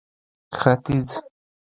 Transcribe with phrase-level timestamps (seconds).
[0.57, 1.09] ختيځ